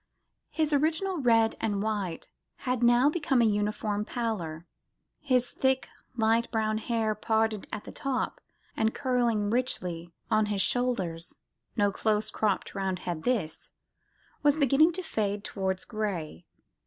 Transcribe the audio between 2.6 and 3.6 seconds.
had now become a